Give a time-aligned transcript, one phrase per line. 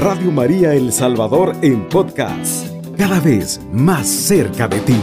[0.00, 4.96] Radio María El Salvador en podcast, cada vez más cerca de ti.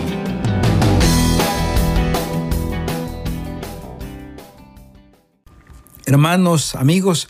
[6.07, 7.29] Hermanos, amigos,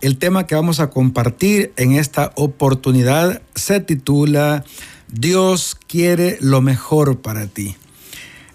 [0.00, 4.64] el tema que vamos a compartir en esta oportunidad se titula
[5.08, 7.74] Dios quiere lo mejor para ti.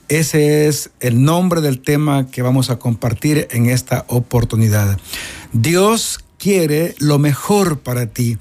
[0.08, 4.98] Ese es el nombre del tema que vamos a compartir en esta oportunidad.
[5.52, 6.25] Dios
[7.00, 8.38] lo mejor para ti.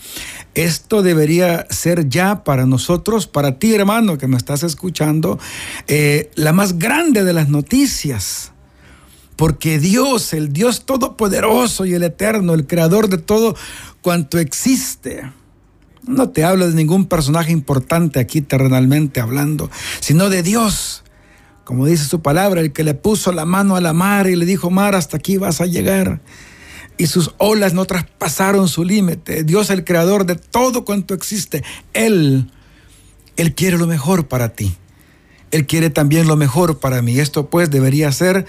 [0.55, 5.39] Esto debería ser ya para nosotros, para ti hermano que me estás escuchando,
[5.89, 8.53] eh, la más grande de las noticias.
[9.37, 13.57] Porque Dios, el Dios todopoderoso y el eterno, el creador de todo
[14.03, 15.33] cuanto existe,
[16.07, 21.05] no te hablo de ningún personaje importante aquí terrenalmente hablando, sino de Dios
[21.65, 24.45] como dice su palabra, el que le puso la mano a la mar y le
[24.45, 26.21] dijo, mar, hasta aquí vas a llegar.
[26.97, 29.43] Y sus olas no traspasaron su límite.
[29.43, 32.51] Dios, el creador de todo cuanto existe, Él,
[33.37, 34.77] Él quiere lo mejor para ti.
[35.51, 37.19] Él quiere también lo mejor para mí.
[37.19, 38.47] Esto pues debería ser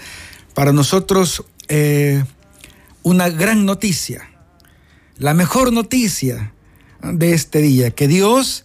[0.54, 2.24] para nosotros eh,
[3.02, 4.30] una gran noticia.
[5.18, 6.52] La mejor noticia
[7.02, 8.64] de este día, que Dios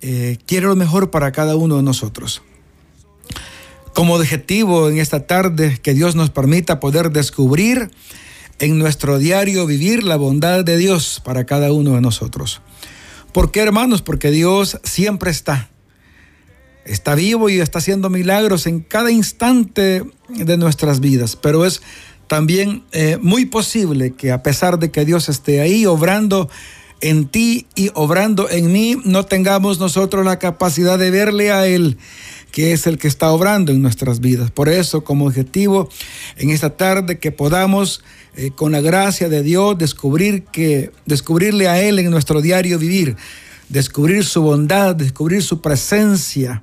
[0.00, 2.42] eh, quiere lo mejor para cada uno de nosotros
[3.94, 7.90] como objetivo en esta tarde que Dios nos permita poder descubrir
[8.64, 12.62] en nuestro diario vivir la bondad de Dios para cada uno de nosotros.
[13.32, 14.00] ¿Por qué hermanos?
[14.00, 15.68] Porque Dios siempre está.
[16.86, 21.82] Está vivo y está haciendo milagros en cada instante de nuestras vidas, pero es
[22.26, 26.48] también eh, muy posible que a pesar de que Dios esté ahí obrando
[27.00, 31.98] en ti y obrando en mí, no tengamos nosotros la capacidad de verle a Él
[32.54, 34.52] que es el que está obrando en nuestras vidas.
[34.52, 35.88] Por eso, como objetivo,
[36.36, 38.04] en esta tarde que podamos,
[38.36, 43.16] eh, con la gracia de Dios, descubrir que, descubrirle a Él en nuestro diario vivir,
[43.68, 46.62] descubrir su bondad, descubrir su presencia.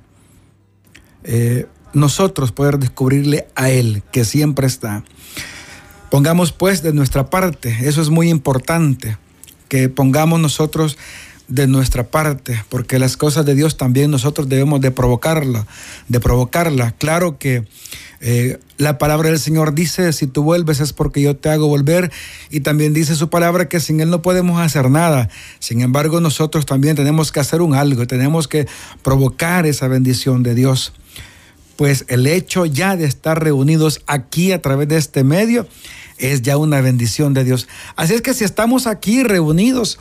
[1.24, 5.04] Eh, nosotros poder descubrirle a Él, que siempre está.
[6.10, 9.18] Pongamos pues de nuestra parte, eso es muy importante,
[9.68, 10.96] que pongamos nosotros
[11.52, 15.66] de nuestra parte, porque las cosas de Dios también nosotros debemos de provocarla,
[16.08, 16.92] de provocarla.
[16.92, 17.66] Claro que
[18.22, 22.10] eh, la palabra del Señor dice, si tú vuelves es porque yo te hago volver,
[22.48, 25.28] y también dice su palabra que sin Él no podemos hacer nada.
[25.58, 28.66] Sin embargo, nosotros también tenemos que hacer un algo, tenemos que
[29.02, 30.94] provocar esa bendición de Dios.
[31.76, 35.66] Pues el hecho ya de estar reunidos aquí a través de este medio,
[36.22, 37.68] es ya una bendición de Dios.
[37.96, 39.98] Así es que si estamos aquí reunidos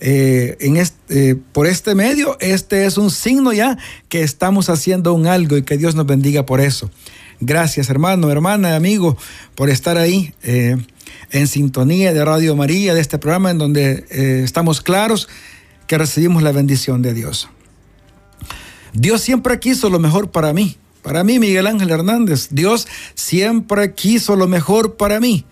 [0.00, 3.78] eh, en este, por este medio, este es un signo ya
[4.08, 6.90] que estamos haciendo un algo y que Dios nos bendiga por eso.
[7.40, 9.16] Gracias hermano, hermana, amigo,
[9.54, 10.76] por estar ahí eh,
[11.30, 14.04] en sintonía de Radio María, de este programa en donde
[14.44, 15.28] estamos claros
[15.86, 17.48] que recibimos la bendición de Dios.
[18.92, 20.76] Dios siempre quiso lo mejor para mí.
[21.02, 25.44] Para mí, Miguel Ángel Hernández, Dios siempre quiso lo mejor para mí.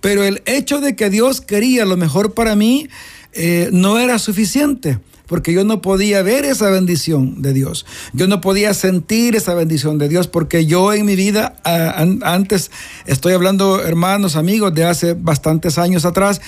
[0.00, 2.88] Pero el hecho de que Dios quería lo mejor para mí
[3.32, 7.84] eh, no era suficiente porque yo no podía ver esa bendición de Dios.
[8.12, 12.70] Yo no podía sentir esa bendición de Dios porque yo en mi vida, antes,
[13.06, 16.40] estoy hablando hermanos, amigos, de hace bastantes años atrás,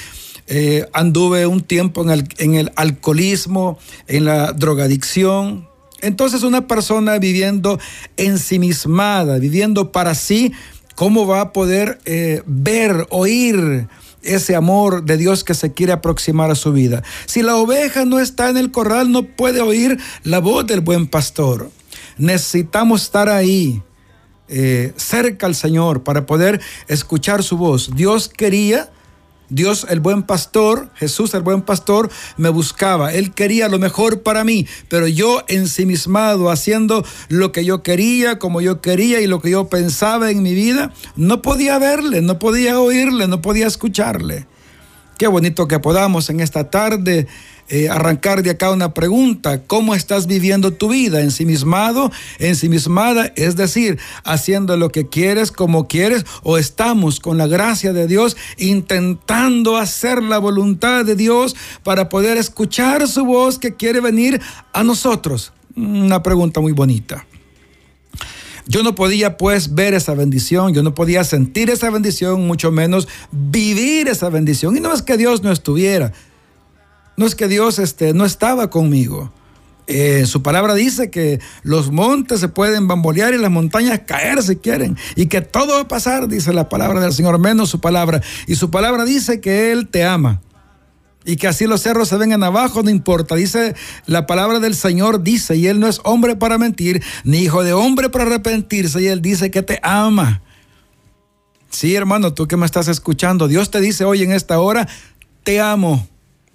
[0.47, 5.69] eh, anduve un tiempo en el, en el alcoholismo, en la drogadicción.
[6.01, 7.81] Entonces una persona viviendo
[8.17, 10.53] ensimismada, viviendo para sí,
[10.99, 13.87] ¿Cómo va a poder eh, ver, oír
[14.21, 17.05] ese amor de Dios que se quiere aproximar a su vida?
[17.27, 21.07] Si la oveja no está en el corral, no puede oír la voz del buen
[21.07, 21.71] pastor.
[22.17, 23.81] Necesitamos estar ahí,
[24.49, 27.93] eh, cerca al Señor, para poder escuchar su voz.
[27.95, 28.91] Dios quería
[29.51, 33.13] Dios, el buen pastor, Jesús, el buen pastor, me buscaba.
[33.13, 38.61] Él quería lo mejor para mí, pero yo ensimismado, haciendo lo que yo quería, como
[38.61, 42.79] yo quería y lo que yo pensaba en mi vida, no podía verle, no podía
[42.79, 44.47] oírle, no podía escucharle.
[45.17, 47.27] Qué bonito que podamos en esta tarde
[47.69, 49.63] eh, arrancar de acá una pregunta.
[49.65, 51.21] ¿Cómo estás viviendo tu vida?
[51.21, 52.11] ¿Ensimismado?
[52.39, 53.33] ¿Ensimismada?
[53.37, 58.37] Es decir, haciendo lo que quieres, como quieres, o estamos con la gracia de Dios
[58.57, 64.41] intentando hacer la voluntad de Dios para poder escuchar su voz que quiere venir
[64.73, 65.53] a nosotros.
[65.77, 67.27] Una pregunta muy bonita.
[68.67, 73.09] Yo no podía pues ver esa bendición, yo no podía sentir esa bendición, mucho menos
[73.33, 74.77] vivir esa bendición.
[74.77, 76.13] Y no es que Dios no estuviera,
[77.19, 79.33] no es que Dios este, no estaba conmigo.
[79.89, 84.55] Eh, su palabra dice que los montes se pueden bambolear y las montañas caer si
[84.57, 84.97] quieren.
[85.17, 88.23] Y que todo va a pasar, dice la palabra del Señor, menos su palabra.
[88.47, 90.41] Y su palabra dice que Él te ama.
[91.25, 93.35] y que así los cerros se vengan abajo, no importa.
[93.35, 93.75] Dice
[94.07, 97.73] la palabra del Señor, dice, y Él no es hombre para mentir, ni hijo de
[97.73, 100.41] hombre para arrepentirse, y Él dice que te ama.
[101.69, 104.89] Sí, hermano, tú que me estás escuchando, Dios te dice hoy en esta hora,
[105.43, 106.07] te amo.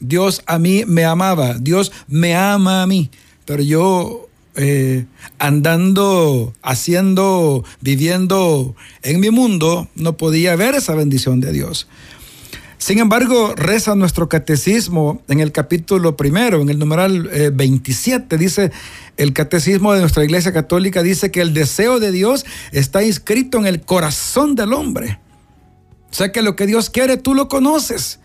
[0.03, 3.09] Dios a mí me amaba, Dios me ama a mí,
[3.45, 5.05] pero yo eh,
[5.39, 11.88] andando, haciendo, viviendo en mi mundo, no podía ver esa bendición de Dios.
[12.77, 18.71] Sin embargo, reza nuestro catecismo en el capítulo primero, en el numeral 27, eh, dice
[19.15, 23.67] el catecismo de nuestra Iglesia Católica, dice que el deseo de Dios está inscrito en
[23.67, 25.17] el corazón del hombre.
[26.11, 28.19] O sea que lo que Dios quiere, tú lo conoces.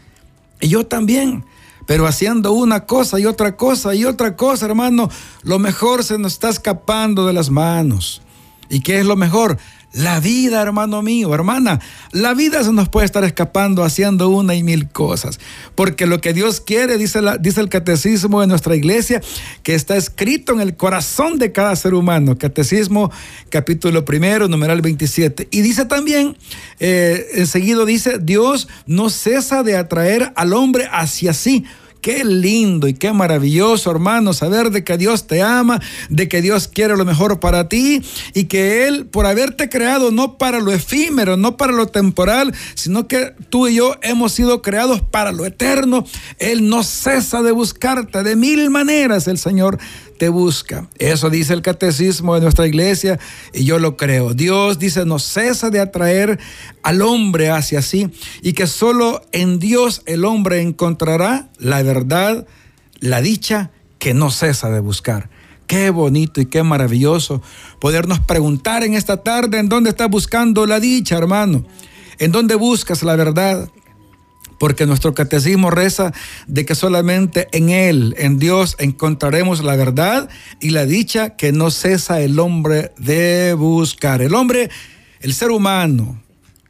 [0.61, 1.45] Y yo también.
[1.89, 5.09] Pero haciendo una cosa y otra cosa y otra cosa, hermano,
[5.43, 8.21] lo mejor se nos está escapando de las manos.
[8.69, 9.57] ¿Y qué es lo mejor?
[9.93, 11.81] La vida, hermano mío, hermana,
[12.13, 15.41] la vida se nos puede estar escapando haciendo una y mil cosas.
[15.75, 19.23] Porque lo que Dios quiere, dice, dice el catecismo de nuestra iglesia,
[19.63, 22.37] que está escrito en el corazón de cada ser humano.
[22.37, 23.11] Catecismo
[23.49, 25.49] capítulo primero, numeral 27.
[25.51, 26.37] Y dice también,
[26.81, 31.65] eh, enseguida dice, Dios no cesa de atraer al hombre hacia sí
[32.01, 36.69] Qué lindo y qué maravilloso, hermano, saber de que Dios te ama, de que Dios
[36.69, 38.03] quiere lo mejor para ti
[38.35, 43.09] y que Él, por haberte creado no para lo efímero, no para lo temporal, sino
[43.09, 46.05] que tú y yo hemos sido creados para lo eterno.
[46.39, 49.79] Él no cesa de buscarte de mil maneras, el Señor
[50.19, 50.89] te busca.
[50.99, 53.19] Eso dice el catecismo de nuestra iglesia
[53.55, 54.35] y yo lo creo.
[54.35, 56.39] Dios dice, no cesa de atraer
[56.83, 58.11] al hombre hacia sí
[58.43, 62.47] y que solo en Dios el hombre encontrará la verdad,
[63.01, 65.31] la dicha que no cesa de buscar.
[65.67, 67.43] Qué bonito y qué maravilloso
[67.79, 71.67] podernos preguntar en esta tarde en dónde estás buscando la dicha, hermano.
[72.19, 73.69] ¿En dónde buscas la verdad?
[74.59, 76.13] Porque nuestro catecismo reza
[76.47, 80.29] de que solamente en Él, en Dios, encontraremos la verdad
[80.61, 84.23] y la dicha que no cesa el hombre de buscar.
[84.23, 84.71] El hombre,
[85.21, 86.21] el ser humano,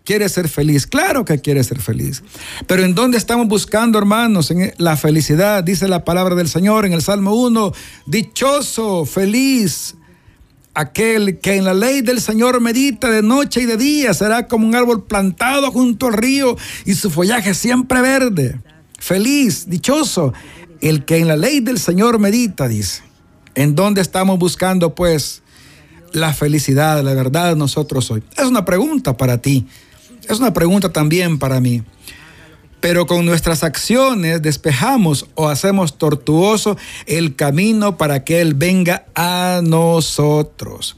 [0.04, 2.22] quiere ser feliz, claro que quiere ser feliz,
[2.66, 4.50] pero ¿en dónde estamos buscando, hermanos?
[4.50, 7.72] En la felicidad, dice la palabra del Señor en el Salmo 1,
[8.06, 9.97] dichoso, feliz
[10.78, 14.64] Aquel que en la ley del Señor medita de noche y de día será como
[14.64, 18.60] un árbol plantado junto al río y su follaje siempre verde.
[18.96, 20.32] Feliz, dichoso,
[20.80, 23.02] el que en la ley del Señor medita, dice.
[23.56, 25.42] ¿En dónde estamos buscando, pues,
[26.12, 28.22] la felicidad, la verdad nosotros hoy?
[28.36, 29.66] Es una pregunta para ti.
[30.28, 31.82] Es una pregunta también para mí
[32.80, 36.76] pero con nuestras acciones despejamos o hacemos tortuoso
[37.06, 40.96] el camino para que Él venga a nosotros.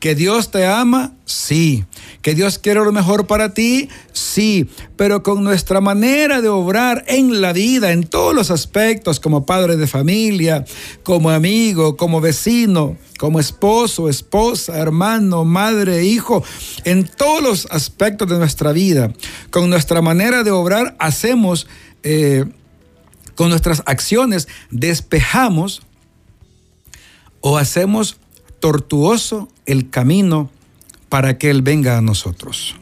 [0.00, 1.12] ¿Que Dios te ama?
[1.26, 1.84] Sí.
[2.22, 3.88] ¿Que Dios quiere lo mejor para ti?
[4.12, 4.70] Sí.
[4.96, 9.76] Pero con nuestra manera de obrar en la vida, en todos los aspectos, como padre
[9.76, 10.64] de familia,
[11.02, 16.44] como amigo, como vecino, como esposo, esposa, hermano, madre, hijo,
[16.84, 19.12] en todos los aspectos de nuestra vida,
[19.50, 21.66] con nuestra manera de obrar, hacemos,
[22.04, 22.44] eh,
[23.34, 25.82] con nuestras acciones, despejamos
[27.40, 28.18] o hacemos
[28.60, 30.50] tortuoso el camino
[31.12, 32.74] para que Él venga a nosotros.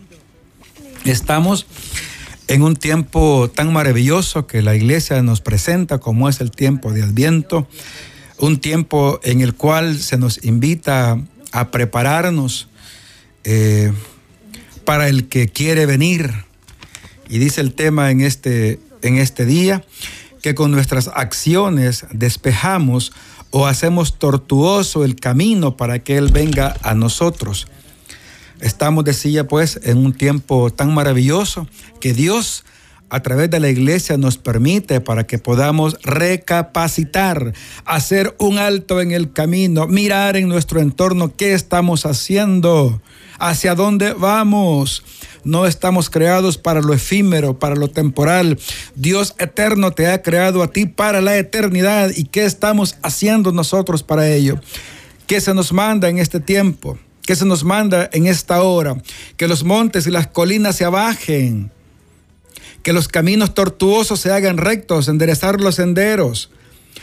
[1.04, 1.66] Estamos
[2.46, 7.02] en un tiempo tan maravilloso que la iglesia nos presenta como es el tiempo de
[7.02, 7.66] Adviento,
[8.38, 11.20] un tiempo en el cual se nos invita
[11.50, 12.68] a prepararnos
[13.42, 13.92] eh,
[14.84, 16.32] para el que quiere venir.
[17.28, 19.84] Y dice el tema en este, en este día
[20.40, 23.10] que con nuestras acciones despejamos
[23.50, 27.66] o hacemos tortuoso el camino para que Él venga a nosotros.
[28.60, 31.66] Estamos, decía, pues, en un tiempo tan maravilloso
[32.00, 32.64] que Dios
[33.10, 37.52] a través de la iglesia nos permite para que podamos recapacitar,
[37.84, 43.02] hacer un alto en el camino, mirar en nuestro entorno qué estamos haciendo,
[43.38, 45.02] hacia dónde vamos.
[45.42, 48.58] No estamos creados para lo efímero, para lo temporal.
[48.94, 52.10] Dios eterno te ha creado a ti para la eternidad.
[52.14, 54.60] ¿Y qué estamos haciendo nosotros para ello?
[55.26, 56.98] ¿Qué se nos manda en este tiempo?
[57.30, 59.00] ¿Qué se nos manda en esta hora?
[59.36, 61.70] Que los montes y las colinas se abajen.
[62.82, 66.50] Que los caminos tortuosos se hagan rectos, enderezar los senderos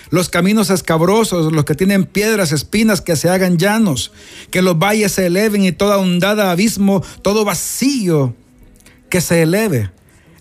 [0.10, 4.12] los caminos escabrosos, los que tienen piedras, espinas, que se hagan llanos,
[4.52, 8.36] que los valles se eleven y toda hundada abismo, todo vacío,
[9.10, 9.92] que se eleve.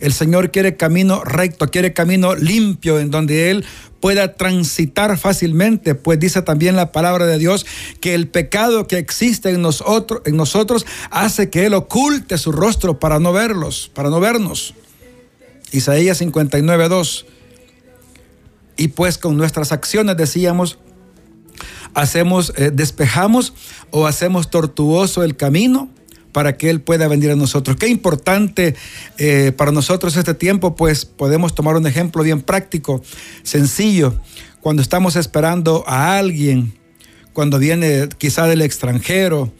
[0.01, 3.65] El Señor quiere camino recto, quiere camino limpio en donde Él
[4.01, 7.67] pueda transitar fácilmente, pues dice también la palabra de Dios
[8.01, 12.99] que el pecado que existe en nosotros, en nosotros hace que Él oculte su rostro
[12.99, 14.75] para no verlos, para no vernos.
[15.73, 17.27] Isaías 59, 2.
[18.77, 20.79] y pues con nuestras acciones decíamos,
[21.95, 23.55] hacemos, eh, despejamos
[23.91, 25.89] o hacemos tortuoso el camino
[26.37, 27.79] para que Él pueda venir a nosotros.
[27.79, 28.75] Qué importante
[29.17, 33.03] eh, para nosotros este tiempo, pues podemos tomar un ejemplo bien práctico,
[33.43, 34.15] sencillo,
[34.61, 36.75] cuando estamos esperando a alguien,
[37.33, 39.51] cuando viene quizá del extranjero,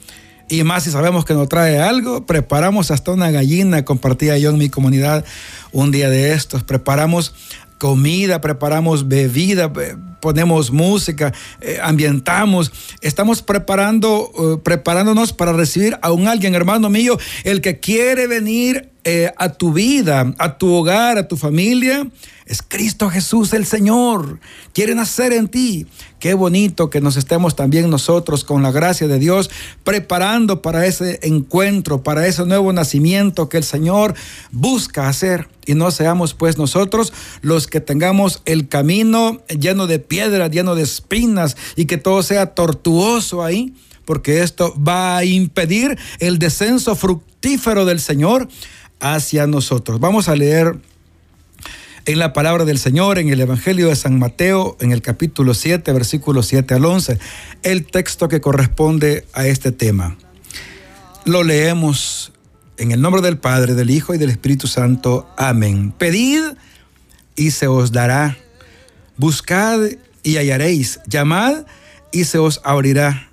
[0.49, 4.59] y más si sabemos que nos trae algo, preparamos hasta una gallina, compartía yo en
[4.59, 5.25] mi comunidad
[5.71, 7.33] un día de estos, preparamos
[7.79, 9.73] comida, preparamos bebida,
[10.19, 12.71] ponemos música, eh, ambientamos,
[13.01, 18.89] estamos preparando, eh, preparándonos para recibir a un alguien, hermano mío, el que quiere venir
[19.07, 22.05] eh, a tu vida, a tu hogar, a tu familia
[22.47, 24.39] es Cristo Jesús el Señor.
[24.73, 25.85] Quiere nacer en ti.
[26.19, 29.49] Qué bonito que nos estemos también nosotros con la gracia de Dios
[29.83, 34.15] preparando para ese encuentro, para ese nuevo nacimiento que el Señor
[34.51, 35.49] busca hacer.
[35.65, 37.11] Y no seamos pues nosotros
[37.41, 42.55] los que tengamos el camino lleno de piedras, lleno de espinas y que todo sea
[42.55, 43.73] tortuoso ahí
[44.05, 48.47] porque esto va a impedir el descenso fructífero del Señor
[48.99, 49.99] hacia nosotros.
[49.99, 50.77] Vamos a leer
[52.05, 55.91] en la palabra del Señor, en el Evangelio de San Mateo, en el capítulo 7,
[55.91, 57.19] versículos 7 al 11,
[57.63, 60.17] el texto que corresponde a este tema.
[61.25, 62.31] Lo leemos
[62.77, 65.29] en el nombre del Padre, del Hijo y del Espíritu Santo.
[65.37, 65.91] Amén.
[65.97, 66.43] Pedid
[67.35, 68.37] y se os dará.
[69.17, 69.81] Buscad
[70.23, 71.01] y hallaréis.
[71.07, 71.65] Llamad
[72.13, 73.26] y se os abrirá.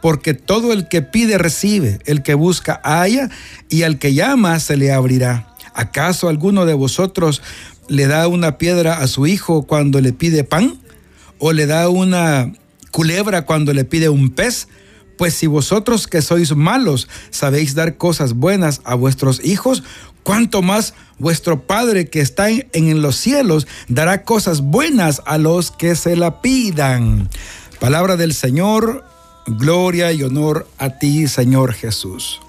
[0.00, 3.30] Porque todo el que pide recibe, el que busca halla,
[3.68, 5.54] y al que llama se le abrirá.
[5.74, 7.42] ¿Acaso alguno de vosotros
[7.88, 10.78] le da una piedra a su hijo cuando le pide pan?
[11.38, 12.52] ¿O le da una
[12.90, 14.68] culebra cuando le pide un pez?
[15.16, 19.82] Pues si vosotros que sois malos sabéis dar cosas buenas a vuestros hijos,
[20.22, 25.94] cuánto más vuestro Padre que está en, los cielos dará cosas buenas a los que
[25.94, 27.28] se la pidan.
[27.78, 29.04] Palabra del Señor,
[29.56, 32.40] gloria y honor a ti, Señor Jesús.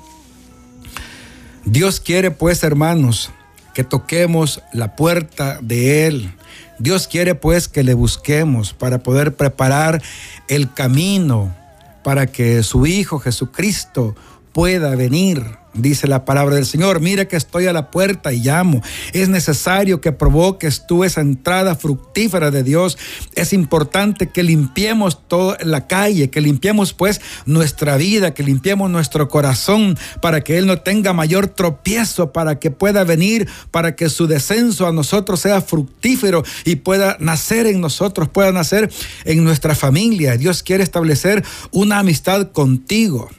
[1.65, 3.31] Dios quiere pues, hermanos,
[3.73, 6.33] que toquemos la puerta de Él.
[6.79, 10.01] Dios quiere pues que le busquemos para poder preparar
[10.47, 11.55] el camino
[12.03, 14.15] para que su Hijo Jesucristo
[14.53, 16.99] pueda venir dice la palabra del Señor.
[16.99, 18.81] Mira que estoy a la puerta y llamo.
[19.13, 22.97] Es necesario que provoques tú esa entrada fructífera de Dios.
[23.35, 29.29] Es importante que limpiemos toda la calle, que limpiemos pues nuestra vida, que limpiemos nuestro
[29.29, 34.27] corazón para que Él no tenga mayor tropiezo, para que pueda venir, para que su
[34.27, 38.91] descenso a nosotros sea fructífero y pueda nacer en nosotros, pueda nacer
[39.25, 40.37] en nuestra familia.
[40.37, 43.29] Dios quiere establecer una amistad contigo.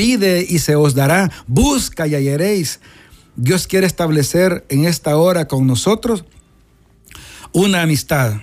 [0.00, 2.80] Pide y se os dará, busca y hallaréis.
[3.36, 6.24] Dios quiere establecer en esta hora con nosotros
[7.52, 8.36] una amistad.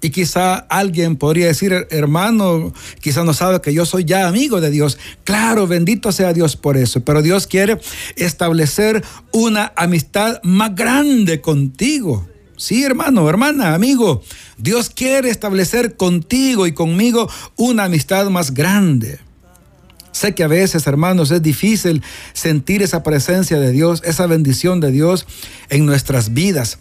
[0.00, 4.70] Y quizá alguien podría decir, hermano, quizá no sabe que yo soy ya amigo de
[4.70, 4.96] Dios.
[5.24, 7.04] Claro, bendito sea Dios por eso.
[7.04, 7.78] Pero Dios quiere
[8.16, 9.04] establecer
[9.34, 12.26] una amistad más grande contigo.
[12.56, 14.22] Sí, hermano, hermana, amigo.
[14.56, 19.20] Dios quiere establecer contigo y conmigo una amistad más grande.
[20.12, 22.02] Sé que a veces, hermanos, es difícil
[22.34, 25.26] sentir esa presencia de Dios, esa bendición de Dios
[25.70, 26.78] en nuestras vidas.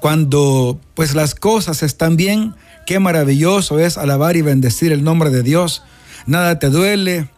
[0.00, 2.54] Cuando pues las cosas están bien,
[2.86, 5.82] qué maravilloso es alabar y bendecir el nombre de Dios.
[6.26, 7.28] Nada te duele,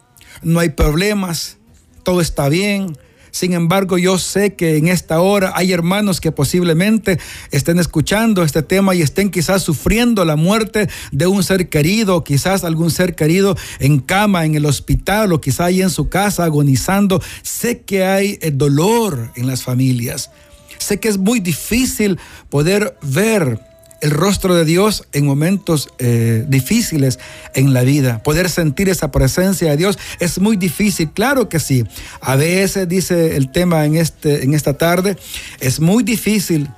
[0.43, 1.57] no hay problemas,
[2.03, 2.97] todo está bien,
[3.31, 7.19] sin embargo, yo sé que en esta hora hay hermanos que posiblemente
[7.51, 12.63] estén escuchando este tema y estén quizás sufriendo la muerte de un ser querido, quizás
[12.63, 17.21] algún ser querido en cama, en el hospital o quizás ahí en su casa agonizando.
[17.41, 20.29] Sé que hay eh, dolor en las familias.
[20.77, 22.19] Sé que es muy difícil
[22.49, 23.70] poder ver
[24.01, 27.19] el rostro de Dios en momentos eh, difíciles
[27.53, 28.21] en la vida.
[28.23, 31.85] Poder sentir esa presencia de Dios es muy difícil, claro que sí.
[32.19, 35.17] A veces, dice el tema en, este, en esta tarde,
[35.59, 36.69] es muy difícil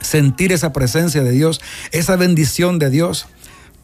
[0.00, 1.60] sentir esa presencia de Dios,
[1.90, 3.26] esa bendición de Dios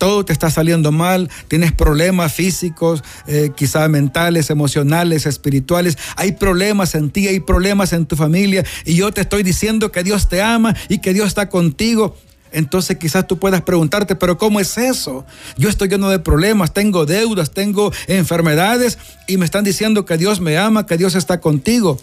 [0.02, 6.96] todo te está saliendo mal, tienes problemas físicos, eh, quizás mentales, emocionales, espirituales, hay problemas
[6.96, 10.42] en ti, hay problemas en tu familia y yo te estoy diciendo que Dios te
[10.42, 12.16] ama y que Dios está contigo
[12.52, 15.24] entonces quizás tú puedas preguntarte, pero ¿cómo es eso?
[15.56, 20.40] Yo estoy lleno de problemas, tengo deudas, tengo enfermedades y me están diciendo que Dios
[20.40, 21.98] me ama, que Dios está contigo.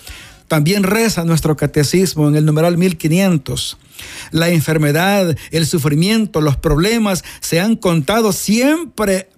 [0.48, 3.78] También reza nuestro catecismo en el numeral 1500.
[4.32, 9.30] La enfermedad, el sufrimiento, los problemas se han contado siempre,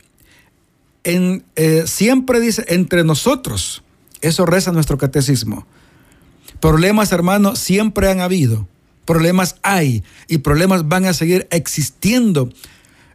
[1.03, 3.83] en, eh, siempre dice, entre nosotros.
[4.21, 5.67] Eso reza nuestro catecismo.
[6.61, 8.67] Problemas, hermanos, siempre han habido
[9.05, 12.49] Problemas hay y problemas van a seguir existiendo.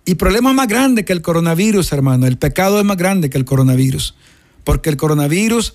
[0.05, 2.27] Y problemas más grandes que el coronavirus, hermano.
[2.27, 4.15] El pecado es más grande que el coronavirus.
[4.65, 5.75] Porque el coronavirus,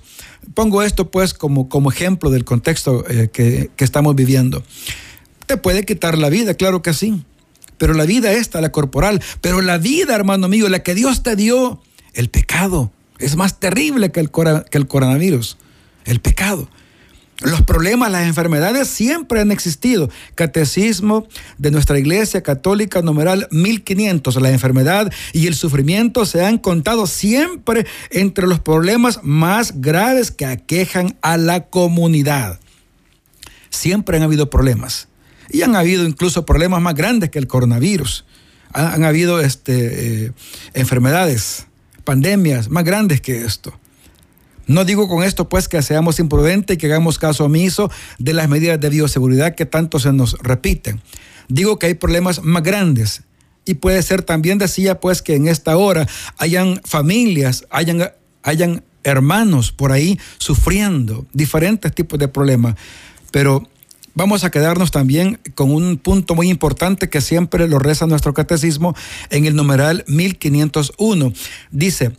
[0.54, 4.64] pongo esto pues como, como ejemplo del contexto eh, que, que estamos viviendo.
[5.46, 7.24] Te puede quitar la vida, claro que sí.
[7.78, 9.22] Pero la vida esta, la corporal.
[9.42, 11.82] Pero la vida, hermano mío, la que Dios te dio,
[12.14, 12.92] el pecado,
[13.22, 15.58] es más terrible que el, que el coronavirus.
[16.06, 16.70] El pecado.
[17.42, 20.10] Los problemas, las enfermedades siempre han existido.
[20.36, 24.36] Catecismo de nuestra Iglesia Católica numeral 1500.
[24.36, 30.46] La enfermedad y el sufrimiento se han contado siempre entre los problemas más graves que
[30.46, 32.60] aquejan a la comunidad.
[33.72, 35.08] Siempre han habido problemas.
[35.50, 38.24] Y han habido incluso problemas más grandes que el coronavirus.
[38.72, 40.32] Han, habido este, eh,
[40.76, 41.66] enfermedades,
[42.04, 43.81] pandemias más grandes que esto.
[44.68, 48.48] No digo con esto pues que seamos imprudentes y que hagamos caso omiso de las
[48.48, 51.02] medidas de bioseguridad que tanto se nos repiten.
[51.48, 53.24] Digo que hay problemas más grandes
[53.66, 58.12] y puede ser también decía pues que en esta hora hayan familias, hayan,
[58.44, 62.76] hayan hermanos por ahí sufriendo diferentes tipos de problemas.
[63.32, 63.68] Pero
[64.14, 68.96] vamos a quedarnos también con un punto muy importante que siempre lo reza nuestro catecismo
[69.30, 71.34] en el numeral 1501.
[71.72, 72.12] Dice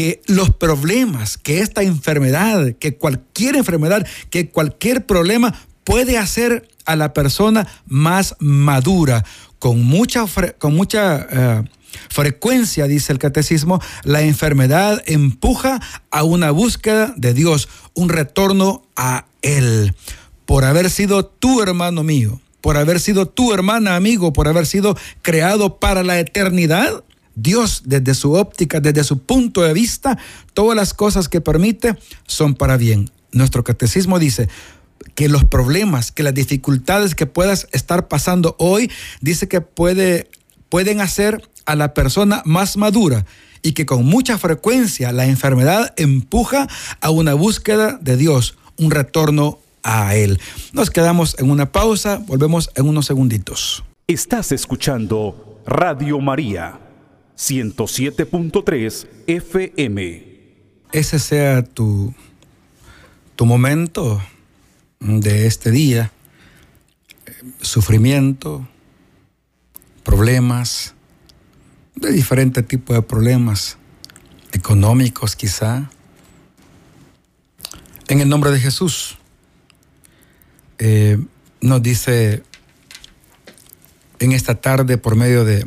[0.00, 5.54] que los problemas, que esta enfermedad, que cualquier enfermedad, que cualquier problema
[5.84, 9.26] puede hacer a la persona más madura,
[9.58, 10.24] con mucha,
[10.58, 11.64] con mucha eh,
[12.08, 19.26] frecuencia, dice el catecismo, la enfermedad empuja a una búsqueda de Dios, un retorno a
[19.42, 19.94] Él.
[20.46, 24.96] Por haber sido tu hermano mío, por haber sido tu hermana amigo, por haber sido
[25.20, 30.18] creado para la eternidad, Dios desde su óptica, desde su punto de vista,
[30.54, 31.96] todas las cosas que permite
[32.26, 33.10] son para bien.
[33.32, 34.48] Nuestro catecismo dice
[35.14, 40.30] que los problemas, que las dificultades que puedas estar pasando hoy, dice que puede,
[40.68, 43.24] pueden hacer a la persona más madura
[43.62, 46.68] y que con mucha frecuencia la enfermedad empuja
[47.00, 50.40] a una búsqueda de Dios, un retorno a Él.
[50.72, 53.84] Nos quedamos en una pausa, volvemos en unos segunditos.
[54.06, 56.80] Estás escuchando Radio María,
[57.40, 60.24] 107.3 FM.
[60.92, 62.14] Ese sea tu,
[63.34, 64.22] tu momento
[65.00, 66.12] de este día,
[67.62, 68.68] sufrimiento,
[70.04, 70.94] problemas,
[71.94, 73.78] de diferentes tipos de problemas,
[74.52, 75.90] económicos quizá.
[78.08, 79.16] En el nombre de Jesús
[80.78, 81.18] eh,
[81.62, 82.42] nos dice
[84.18, 85.66] en esta tarde por medio de,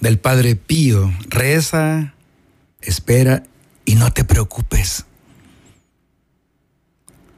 [0.00, 2.14] del Padre Pío, reza,
[2.80, 3.44] espera
[3.84, 5.06] y no te preocupes.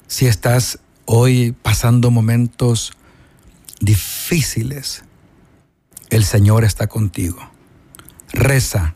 [0.06, 2.92] Si estás hoy pasando momentos
[3.80, 5.04] difíciles,
[6.10, 7.38] el Señor está contigo.
[8.32, 8.94] Reza,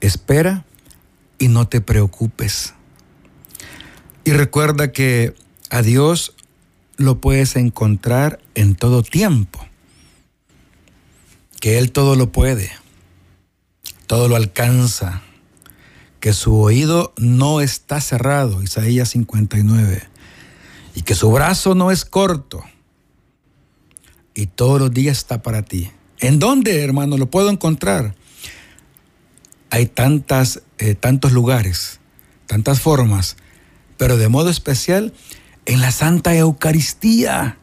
[0.00, 0.64] espera
[1.38, 2.74] y no te preocupes.
[4.24, 5.34] Y recuerda que
[5.70, 6.34] a Dios
[6.96, 9.66] lo puedes encontrar en todo tiempo.
[11.60, 12.70] Que Él todo lo puede,
[14.06, 15.22] todo lo alcanza,
[16.20, 20.02] que su oído no está cerrado, Isaías 59,
[20.94, 22.64] y que su brazo no es corto,
[24.34, 25.90] y todos los días está para ti.
[26.20, 28.14] ¿En dónde, hermano, lo puedo encontrar?
[29.70, 32.00] Hay tantas, eh, tantos lugares,
[32.46, 33.36] tantas formas,
[33.96, 35.12] pero de modo especial
[35.66, 37.58] en la Santa Eucaristía.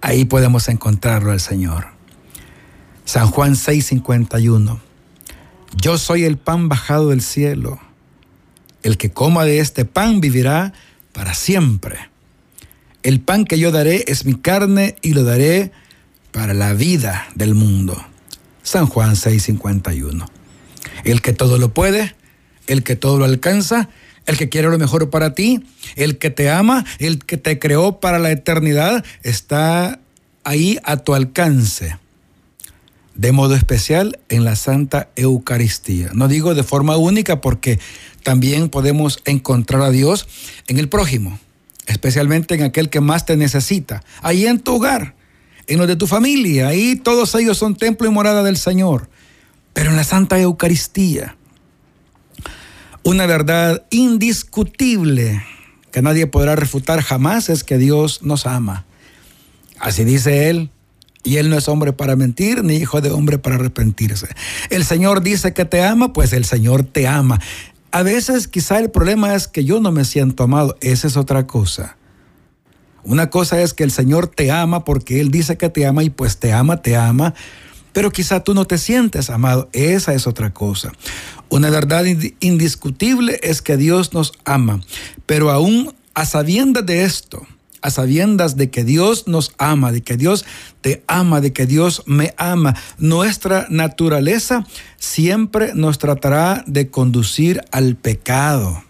[0.00, 1.93] Ahí podemos encontrarlo al Señor.
[3.04, 4.80] San Juan 6:51.
[5.76, 7.78] Yo soy el pan bajado del cielo.
[8.82, 10.72] El que coma de este pan vivirá
[11.12, 12.10] para siempre.
[13.02, 15.72] El pan que yo daré es mi carne y lo daré
[16.32, 18.02] para la vida del mundo.
[18.62, 20.26] San Juan 6:51.
[21.04, 22.14] El que todo lo puede,
[22.66, 23.90] el que todo lo alcanza,
[24.24, 25.64] el que quiere lo mejor para ti,
[25.96, 30.00] el que te ama, el que te creó para la eternidad, está
[30.44, 31.98] ahí a tu alcance.
[33.14, 36.10] De modo especial en la Santa Eucaristía.
[36.14, 37.78] No digo de forma única porque
[38.22, 40.26] también podemos encontrar a Dios
[40.66, 41.38] en el prójimo,
[41.86, 45.14] especialmente en aquel que más te necesita, ahí en tu hogar,
[45.66, 49.08] en lo de tu familia, ahí todos ellos son templo y morada del Señor.
[49.72, 51.36] Pero en la Santa Eucaristía,
[53.02, 55.44] una verdad indiscutible
[55.92, 58.86] que nadie podrá refutar jamás es que Dios nos ama.
[59.78, 60.70] Así dice Él.
[61.24, 64.28] Y Él no es hombre para mentir, ni hijo de hombre para arrepentirse.
[64.70, 67.40] El Señor dice que te ama, pues el Señor te ama.
[67.90, 70.76] A veces quizá el problema es que yo no me siento amado.
[70.80, 71.96] Esa es otra cosa.
[73.04, 76.10] Una cosa es que el Señor te ama porque Él dice que te ama y
[76.10, 77.34] pues te ama, te ama,
[77.92, 79.68] pero quizá tú no te sientes amado.
[79.72, 80.92] Esa es otra cosa.
[81.50, 82.04] Una verdad
[82.40, 84.80] indiscutible es que Dios nos ama,
[85.26, 87.46] pero aún a sabiendas de esto,
[87.84, 90.46] a sabiendas de que Dios nos ama, de que Dios
[90.80, 94.66] te ama, de que Dios me ama, nuestra naturaleza
[94.96, 98.82] siempre nos tratará de conducir al pecado.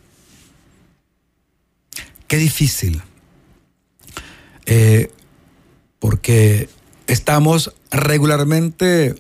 [2.29, 3.03] Qué difícil.
[4.67, 5.11] Eh,
[5.99, 6.69] porque
[7.09, 9.17] estamos regularmente,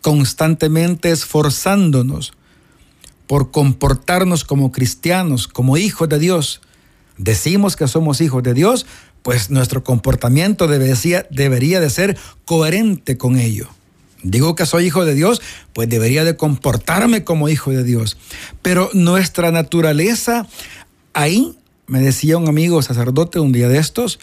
[0.00, 2.32] constantemente esforzándonos
[3.26, 6.62] por comportarnos como cristianos, como hijos de Dios.
[7.18, 8.86] Decimos que somos hijos de Dios,
[9.22, 13.68] pues nuestro comportamiento debería, de ser coherente con ello.
[14.22, 15.40] Digo que soy hijo de Dios,
[15.72, 18.16] pues debería de comportarme como hijo de Dios.
[18.62, 20.46] Pero nuestra naturaleza,
[21.12, 24.18] ahí, me decía un amigo sacerdote un día de estos,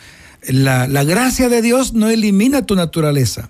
[0.47, 3.49] la, gracia de Dios no elimina tu naturaleza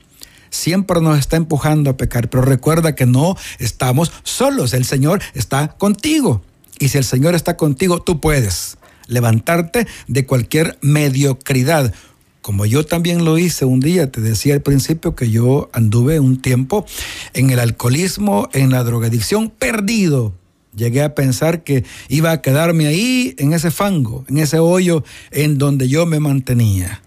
[0.52, 5.70] siempre nos está empujando a pecar, pero recuerda que no estamos solos, el Señor está
[5.70, 6.44] contigo.
[6.78, 8.78] Y si el Señor está contigo, tú puedes
[9.08, 11.94] levantarte de cualquier mediocridad.
[12.42, 16.42] Como yo también lo hice un día, te decía al principio que yo anduve un
[16.42, 16.86] tiempo
[17.34, 20.34] en el alcoholismo, en la drogadicción, perdido,
[20.76, 25.58] Llegué a pensar que iba a quedarme ahí en ese fango, en ese hoyo en
[25.58, 27.02] donde yo me mantenía.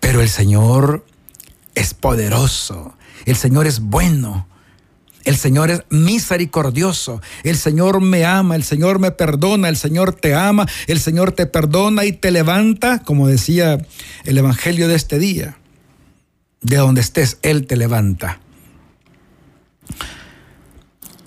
[0.00, 1.04] Pero el Señor
[1.74, 2.94] es poderoso,
[3.26, 4.48] el Señor es bueno,
[5.26, 10.34] el Señor es misericordioso, el Señor me ama, el Señor me perdona, el Señor te
[10.34, 13.84] ama, el Señor te perdona y te levanta, como decía
[14.24, 15.58] el Evangelio de este día.
[16.60, 18.40] De donde estés, Él te levanta.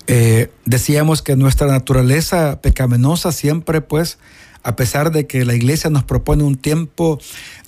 [0.06, 4.18] Eh, decíamos que nuestra naturaleza pecaminosa siempre, pues,
[4.62, 7.18] a pesar de que la iglesia nos propone un tiempo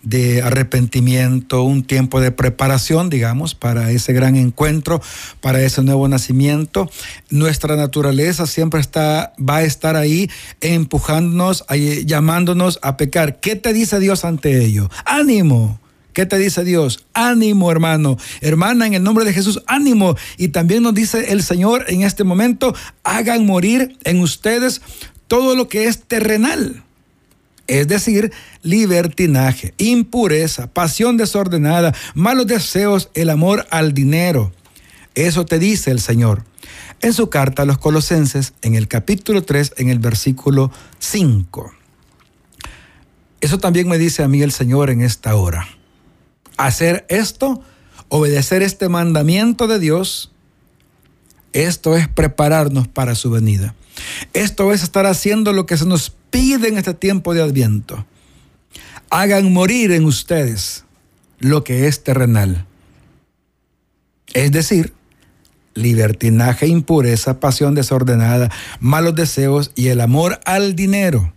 [0.02, 5.00] de arrepentimiento, un tiempo de preparación, digamos, para ese gran encuentro,
[5.40, 6.90] para ese nuevo nacimiento,
[7.30, 10.28] nuestra naturaleza siempre está, va a estar ahí
[10.60, 11.64] empujándonos,
[12.04, 13.40] llamándonos a pecar.
[13.40, 14.90] ¿Qué te dice Dios ante ello?
[15.04, 15.78] Ánimo.
[16.12, 17.06] ¿Qué te dice Dios?
[17.14, 18.18] Ánimo, hermano.
[18.42, 20.14] Hermana, en el nombre de Jesús, ánimo.
[20.36, 24.82] Y también nos dice el Señor en este momento, hagan morir en ustedes
[25.32, 26.82] todo lo que es terrenal.
[27.66, 34.52] Es decir, libertinaje, impureza, pasión desordenada, malos deseos, el amor al dinero.
[35.14, 36.44] Eso te dice el Señor.
[37.00, 41.72] En su carta a los colosenses, en el capítulo 3, en el versículo 5.
[43.40, 45.66] Eso también me dice a mí el Señor en esta hora
[46.58, 47.62] hacer esto,
[48.10, 50.30] obedecer este mandamiento de Dios,
[51.54, 53.74] esto es prepararnos para su venida.
[54.32, 58.06] Esto es estar haciendo lo que se nos pide en este tiempo de adviento.
[59.10, 60.84] Hagan morir en ustedes
[61.38, 62.66] lo que es terrenal.
[64.32, 64.94] Es decir,
[65.74, 68.50] libertinaje, impureza, pasión desordenada,
[68.80, 71.32] malos deseos y el amor al dinero.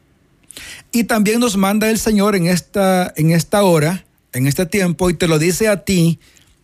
[0.91, 5.13] Y también nos manda el Señor en esta, en esta hora en este tiempo y
[5.13, 6.19] te lo dice a ti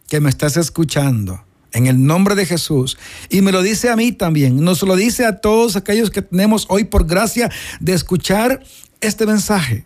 [0.08, 1.44] que me estás escuchando.
[1.74, 2.98] En el nombre de Jesús.
[3.30, 4.64] Y me lo dice a mí también.
[4.64, 8.64] Nos lo dice a todos aquellos que tenemos hoy por gracia de escuchar
[9.00, 9.86] este mensaje.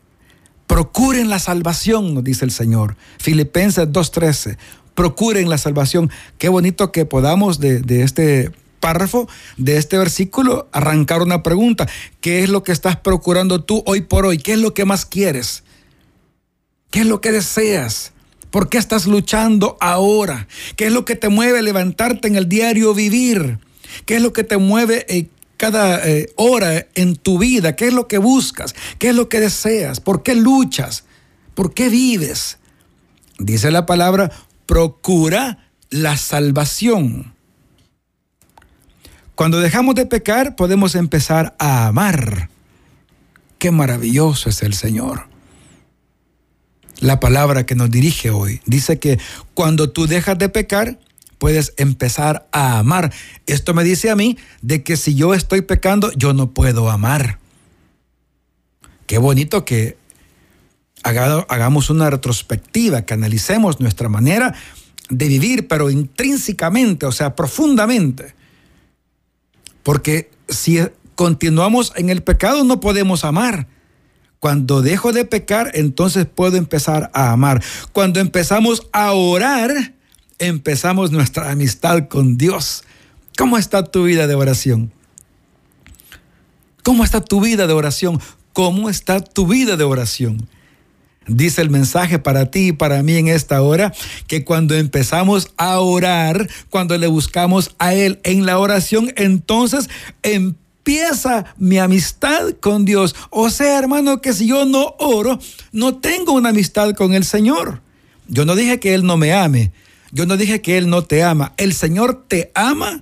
[0.68, 2.98] Procuren la salvación, nos dice el Señor.
[3.20, 4.58] Filipenses 2.13.
[4.96, 6.10] Procuren la salvación.
[6.38, 11.88] Qué bonito que podamos de, de este párrafo, de este versículo, arrancar una pregunta.
[12.22, 14.38] ¿Qué es lo que estás procurando tú hoy por hoy?
[14.38, 15.64] ¿Qué es lo que más quieres?
[16.92, 18.14] ¿Qué es lo que deseas?
[18.56, 20.48] ¿Por qué estás luchando ahora?
[20.78, 23.60] ¿Qué es lo que te mueve levantarte en el diario vivir?
[24.06, 27.76] ¿Qué es lo que te mueve eh, cada eh, hora en tu vida?
[27.76, 28.74] ¿Qué es lo que buscas?
[28.98, 30.00] ¿Qué es lo que deseas?
[30.00, 31.04] ¿Por qué luchas?
[31.54, 32.58] ¿Por qué vives?
[33.40, 34.32] Dice la palabra,
[34.66, 37.36] procura la salvación.
[39.36, 42.50] Cuando dejamos de pecar, podemos empezar a amar.
[43.58, 45.35] Qué maravilloso es el Señor
[47.00, 48.62] la palabra que nos dirige hoy.
[48.66, 49.20] Dice que
[49.54, 51.00] cuando tú dejas de pecar,
[51.38, 53.14] puedes empezar a amar.
[53.46, 57.40] Esto me dice a mí de que si yo estoy pecando, yo no puedo amar.
[59.08, 59.98] Qué bonito que
[61.04, 64.56] hagamos una retrospectiva, que analicemos nuestra manera
[65.10, 68.34] de vivir, pero intrínsecamente, o sea, profundamente.
[69.84, 70.80] Porque si
[71.14, 73.68] continuamos en el pecado, no podemos amar.
[74.46, 77.64] Cuando dejo de pecar, entonces puedo empezar a amar.
[77.94, 79.96] Cuando empezamos a orar,
[80.38, 82.84] empezamos nuestra amistad con Dios.
[83.40, 84.94] ¿Cómo está tu vida de oración?
[86.84, 88.22] ¿Cómo está tu vida de oración?
[88.54, 90.48] cómo está tu vida de oración.
[91.28, 93.94] Dice el mensaje para ti y para mí en esta hora
[94.28, 99.90] que cuando empezamos a orar, cuando le buscamos a Él en la oración, entonces
[100.86, 103.16] empieza mi amistad con Dios.
[103.32, 105.40] O sea, hermano, que si yo no oro,
[105.72, 107.82] no tengo una amistad con el Señor.
[108.28, 109.72] Yo no dije que Él no me ame.
[110.12, 111.54] Yo no dije que Él no te ama.
[111.58, 113.02] El Señor te ama,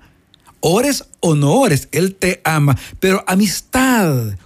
[0.61, 1.89] ores o no ores.
[1.91, 2.77] Él te ama.
[3.01, 4.37] Pero amistad,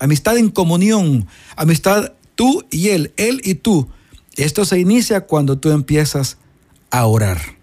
[0.00, 3.88] amistad en comunión, amistad tú y Él, Él y tú.
[4.36, 6.38] Esto se inicia cuando tú empiezas
[6.90, 7.55] a orar.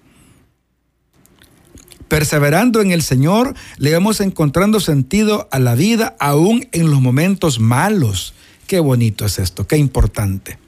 [2.14, 7.60] Perseverando en el Señor, le vamos encontrando sentido a la vida aún en los momentos
[7.60, 8.36] malos.
[8.68, 10.60] Qué bonito es esto, qué importante.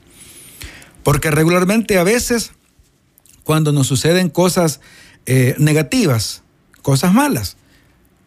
[1.04, 2.54] Porque regularmente a veces,
[3.44, 4.82] cuando nos suceden cosas
[5.28, 6.42] eh, negativas,
[6.82, 7.58] cosas malas,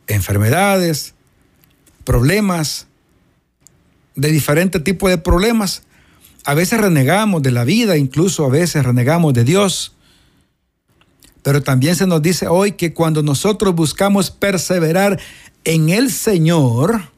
[0.07, 1.15] enfermedades,
[2.05, 2.87] problemas,
[4.15, 5.83] de diferente tipo de problemas.
[6.45, 9.97] A veces renegamos de la vida, incluso a veces renegamos de Dios.
[11.49, 15.19] Pero también se nos dice hoy que cuando nosotros buscamos perseverar
[15.65, 17.11] en el Señor,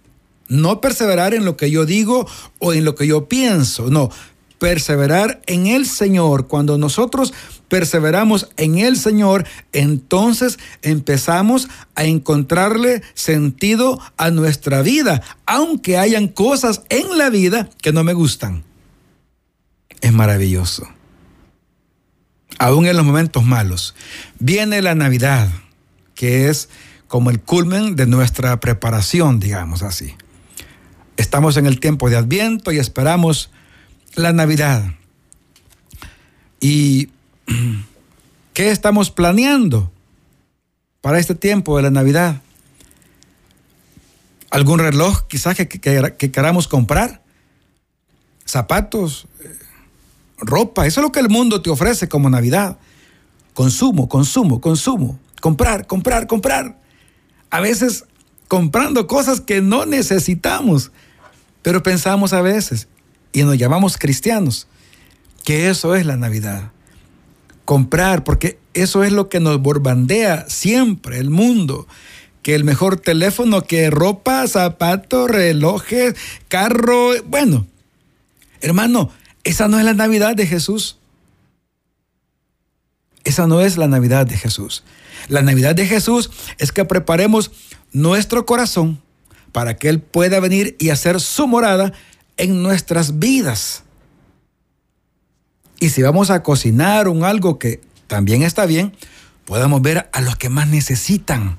[0.46, 2.28] no perseverar en lo que yo digo
[2.60, 4.08] o en lo que yo pienso, no,
[4.60, 6.46] perseverar en el Señor.
[6.46, 7.34] Cuando nosotros
[7.66, 11.66] perseveramos en el Señor, entonces empezamos
[11.96, 18.12] a encontrarle sentido a nuestra vida, aunque hayan cosas en la vida que no me
[18.12, 18.62] gustan.
[20.00, 20.86] Es maravilloso.
[22.60, 23.94] Aún en los momentos malos.
[24.38, 25.48] Viene la Navidad,
[26.14, 26.68] que es
[27.08, 30.14] como el culmen de nuestra preparación, digamos así.
[31.16, 33.50] Estamos en el tiempo de Adviento y esperamos
[34.14, 34.92] la Navidad.
[36.60, 37.08] ¿Y
[38.52, 39.90] qué estamos planeando
[41.00, 42.42] para este tiempo de la Navidad?
[44.50, 45.66] ¿Algún reloj quizás que,
[46.30, 47.22] queramos comprar?
[48.44, 49.28] ¿Zapatos?
[50.40, 50.86] ¿Ropa?
[50.86, 52.78] Eso es lo que el mundo te ofrece como Navidad.
[53.54, 55.18] Consumo, consumo, consumo.
[55.40, 56.78] Comprar, comprar, comprar.
[57.50, 58.04] A veces
[58.48, 60.90] comprando cosas que no necesitamos,
[61.62, 62.88] pero pensamos a veces,
[63.32, 64.66] y nos llamamos cristianos,
[65.44, 66.72] que eso es la Navidad.
[67.64, 71.86] Comprar, porque eso es lo que nos borbandea siempre el mundo.
[72.42, 76.16] Que el mejor teléfono, que ropa, zapatos, relojes,
[76.48, 77.66] carro, bueno.
[78.60, 79.10] Hermano,
[79.44, 80.98] esa no es la Navidad de Jesús.
[83.24, 84.82] Esa no es la Navidad de Jesús.
[85.28, 87.50] La Navidad de Jesús es que preparemos
[87.92, 89.02] nuestro corazón
[89.52, 91.92] para que Él pueda venir y hacer su morada
[92.36, 93.84] en nuestras vidas.
[95.78, 98.92] Y si vamos a cocinar un algo que también está bien,
[99.44, 101.58] podamos ver a los que más necesitan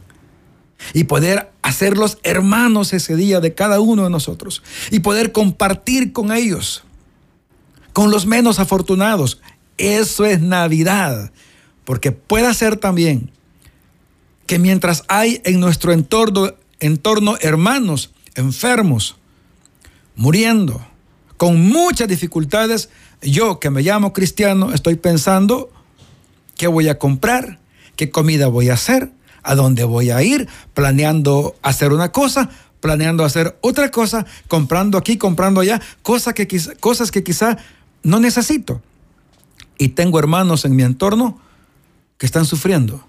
[0.94, 6.32] y poder hacerlos hermanos ese día de cada uno de nosotros y poder compartir con
[6.32, 6.84] ellos,
[7.94, 9.42] con los menos afortunados.
[9.78, 11.32] Eso es Navidad,
[11.86, 13.32] porque puede ser también
[14.46, 19.16] que mientras hay en nuestro entorno, hermanos enfermos,
[20.16, 20.86] muriendo,
[21.38, 22.90] con muchas dificultades,
[23.22, 25.72] yo que me llamo cristiano estoy pensando
[26.58, 27.60] qué voy a comprar,
[27.96, 32.50] qué comida voy a hacer, a dónde voy a ir, planeando hacer una cosa,
[32.80, 35.82] planeando hacer otra cosa, comprando aquí, comprando allá,
[36.36, 37.58] que, cosas que quizá
[38.04, 38.82] no necesito.
[39.78, 41.40] Y tengo hermanos en mi entorno
[42.18, 43.04] que están sufriendo.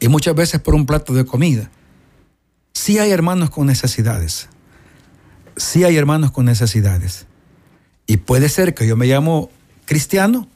[0.00, 1.70] Y muchas veces por un plato de comida.
[2.72, 4.48] Sí hay hermanos con necesidades
[5.58, 7.26] sí hay hermanos con necesidades.
[8.06, 9.50] Y puede ser que yo me llamo
[9.84, 10.48] cristiano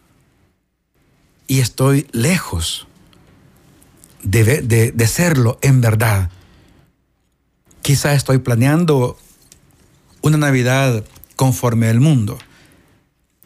[1.46, 2.86] y estoy lejos
[4.22, 6.30] de, de, serlo en verdad.
[7.82, 9.18] Quizá estoy planeando
[10.22, 11.04] una Navidad
[11.36, 12.38] conforme al mundo.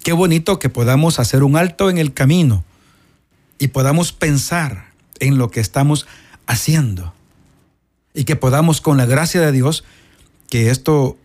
[0.06, 2.62] Qué bonito que podamos hacer un alto en el camino
[3.58, 6.06] y podamos pensar en lo que estamos
[6.46, 7.12] haciendo.
[8.14, 9.82] Y que podamos, con la gracia de Dios,
[10.48, 11.16] que esto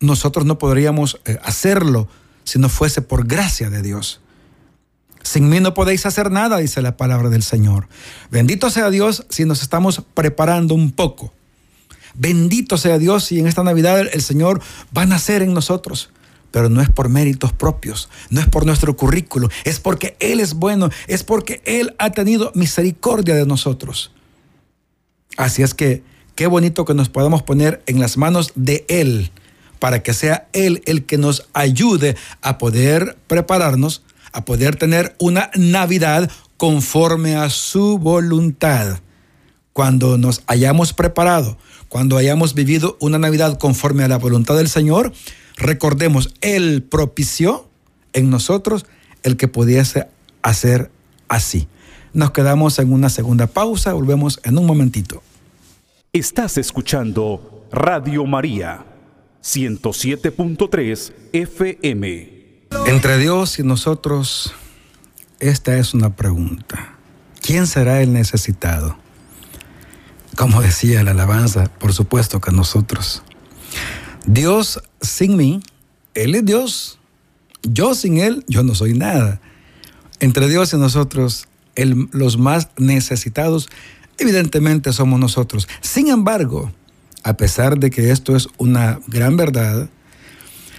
[0.00, 2.08] nosotros no podríamos eh, hacerlo
[2.44, 4.22] si no fuese por gracia de Dios.
[5.22, 7.88] Sin mí no podéis hacer nada, dice la palabra del Señor.
[8.30, 11.34] Bendito sea Dios si nos estamos preparando un poco.
[12.14, 14.62] Bendito sea Dios si en esta Navidad el Señor
[14.96, 16.08] va a nacer en nosotros.
[16.50, 20.54] Pero no es por méritos propios, no es por nuestro currículo, es porque Él es
[20.54, 24.12] bueno, es porque Él ha tenido misericordia de nosotros.
[25.36, 26.02] Así es que
[26.34, 29.30] qué bonito que nos podamos poner en las manos de Él
[29.78, 35.50] para que sea Él el que nos ayude a poder prepararnos, a poder tener una
[35.54, 39.00] Navidad conforme a su voluntad.
[39.72, 41.56] Cuando nos hayamos preparado,
[41.88, 45.12] cuando hayamos vivido una Navidad conforme a la voluntad del Señor,
[45.58, 47.68] recordemos, Él propició
[48.12, 48.86] en nosotros
[49.22, 50.08] el que pudiese
[50.42, 50.90] hacer
[51.28, 51.68] así.
[52.14, 55.22] Nos quedamos en una segunda pausa, volvemos en un momentito.
[56.12, 58.84] Estás escuchando Radio María
[59.42, 62.38] 107.3 FM.
[62.86, 64.54] Entre Dios y nosotros,
[65.40, 66.96] esta es una pregunta.
[67.40, 68.96] ¿Quién será el necesitado?
[70.36, 73.22] Como decía la alabanza, por supuesto que nosotros.
[74.28, 75.62] Dios sin mí,
[76.12, 76.98] Él es Dios.
[77.62, 79.40] Yo sin Él, yo no soy nada.
[80.20, 81.48] Entre Dios y nosotros,
[82.12, 83.70] los más necesitados,
[84.18, 85.66] evidentemente somos nosotros.
[85.80, 86.70] Sin embargo,
[87.22, 89.88] a pesar de que esto es una gran verdad,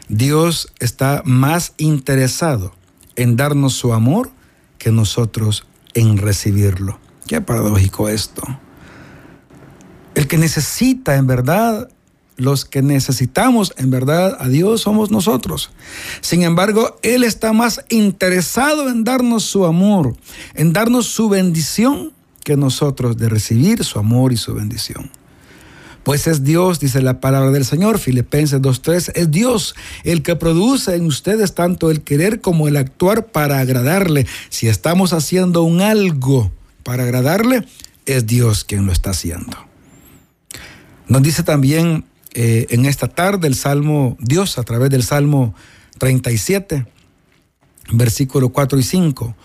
[0.09, 2.75] Dios está más interesado
[3.15, 4.29] en darnos su amor
[4.77, 6.99] que nosotros en recibirlo.
[7.25, 8.43] Qué paradójico esto.
[10.13, 11.89] El que necesita en verdad,
[12.39, 15.71] los que necesitamos en verdad a Dios somos nosotros.
[16.21, 20.15] Sin embargo, Él está más interesado en darnos su amor,
[20.55, 25.11] en darnos su bendición, que nosotros de recibir su amor y su bendición.
[26.03, 30.95] Pues es Dios, dice la palabra del Señor, Filipenses 2.3, es Dios el que produce
[30.95, 34.25] en ustedes tanto el querer como el actuar para agradarle.
[34.49, 36.51] Si estamos haciendo un algo
[36.83, 37.67] para agradarle,
[38.05, 39.57] es Dios quien lo está haciendo.
[41.07, 45.55] Nos dice también eh, en esta tarde el Salmo, Dios a través del Salmo
[45.97, 46.85] 37,
[47.91, 49.35] versículo 4 y 5,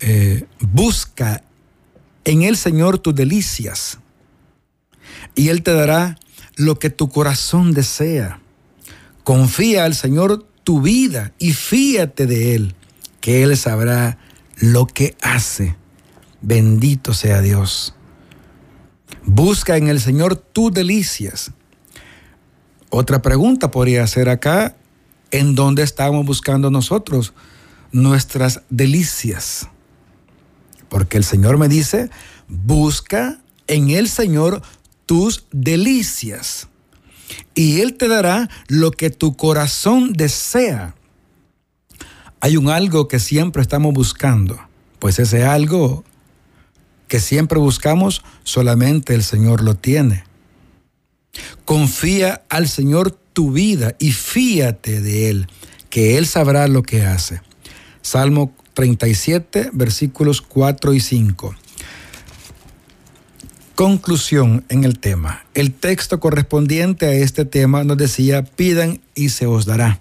[0.00, 1.42] eh, busca
[2.24, 3.98] en el Señor tus delicias
[5.34, 6.18] y Él te dará
[6.56, 8.40] lo que tu corazón desea.
[9.24, 12.74] Confía al Señor tu vida y fíate de Él,
[13.20, 14.18] que Él sabrá
[14.56, 15.76] lo que hace.
[16.40, 17.94] Bendito sea Dios.
[19.24, 21.52] Busca en el Señor tus delicias.
[22.90, 24.76] Otra pregunta podría ser acá,
[25.30, 27.34] ¿en dónde estamos buscando nosotros
[27.92, 29.68] nuestras delicias?
[30.88, 32.08] Porque el Señor me dice,
[32.48, 34.62] busca en el Señor
[35.04, 36.68] tus delicias.
[37.54, 40.94] Y Él te dará lo que tu corazón desea.
[42.40, 44.58] Hay un algo que siempre estamos buscando,
[44.98, 46.04] pues ese algo
[47.06, 50.27] que siempre buscamos, solamente el Señor lo tiene.
[51.64, 55.48] Confía al Señor tu vida y fíate de Él,
[55.90, 57.40] que Él sabrá lo que hace.
[58.02, 61.54] Salmo 37, versículos 4 y 5.
[63.74, 65.44] Conclusión en el tema.
[65.54, 70.00] El texto correspondiente a este tema nos decía, pidan y se os dará.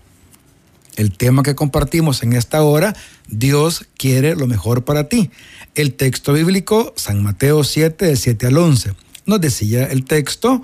[0.96, 2.96] El tema que compartimos en esta hora,
[3.28, 5.30] Dios quiere lo mejor para ti.
[5.76, 8.94] El texto bíblico, San Mateo 7, del 7 al 11,
[9.28, 10.64] nos decía el texto,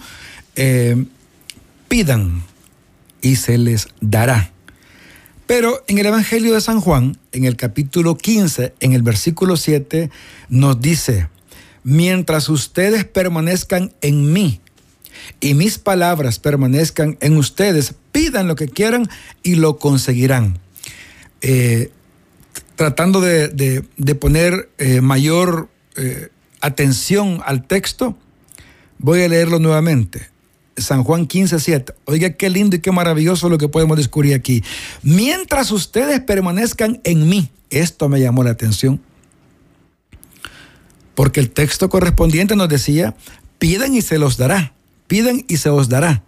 [0.56, 1.06] eh,
[1.88, 2.44] pidan
[3.22, 4.52] y se les dará.
[5.48, 10.10] Pero en el Evangelio de San Juan, en el capítulo 15, en el versículo 7,
[10.50, 11.28] nos dice,
[11.84, 14.62] mientras ustedes permanezcan en mí
[15.40, 19.10] y mis palabras permanezcan en ustedes, pidan lo que quieran
[19.44, 20.60] y lo conseguirán.
[21.42, 21.92] Eh,
[22.76, 23.86] tratando de,
[24.20, 25.70] poner eh, mayor
[26.62, 28.18] atención al texto,
[28.98, 30.33] voy a leerlo nuevamente.
[30.78, 31.94] San Juan 15, 7.
[32.06, 34.64] Oiga, qué lindo y qué maravilloso lo que podemos descubrir aquí.
[35.02, 39.02] Mientras ustedes permanezcan en mí, esto me llamó la atención
[41.16, 43.16] porque el texto correspondiente nos decía,
[43.60, 44.74] pidan y se los dará,
[45.08, 46.24] pidan y se os dará.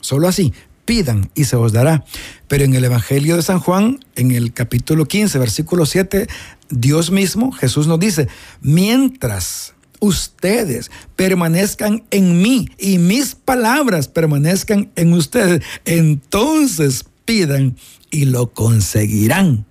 [0.00, 0.52] Solo así,
[0.84, 2.04] pidan y se os dará.
[2.48, 6.26] Pero en el Evangelio de San Juan, en el capítulo 15, versículo 7,
[6.70, 8.28] Dios mismo, Jesús nos dice,
[8.60, 17.76] mientras ustedes permanezcan en mí y mis palabras permanezcan en ustedes, entonces pidan
[18.10, 19.66] y lo conseguirán.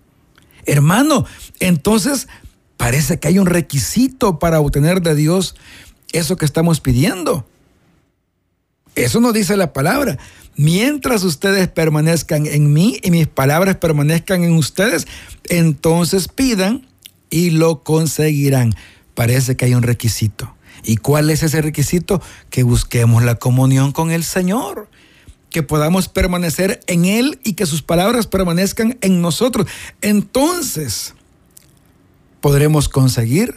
[0.66, 1.26] Hermano,
[1.60, 2.28] entonces
[2.78, 5.56] Parece que hay un requisito para obtener de Dios
[6.12, 7.48] eso que estamos pidiendo.
[8.96, 10.18] Eso nos dice la palabra.
[10.58, 15.08] Mientras ustedes permanezcan en mí y mis palabras permanezcan en ustedes,
[15.50, 16.88] entonces pidan
[17.30, 18.74] y lo conseguirán.
[19.16, 20.56] Parece que hay un requisito.
[20.84, 22.22] ¿Y cuál es ese requisito?
[22.50, 24.90] Que busquemos la comunión con el Señor,
[25.50, 29.68] que podamos permanecer en Él y que sus palabras permanezcan en nosotros.
[30.02, 31.16] Entonces,
[32.42, 33.56] podremos conseguir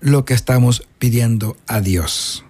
[0.00, 2.44] lo que estamos pidiendo a Dios.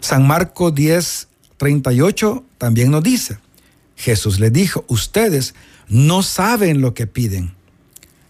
[0.00, 3.38] San Marco 10, 38 también nos dice,
[3.96, 5.54] Jesús le dijo, ustedes
[5.88, 7.54] no saben lo que piden.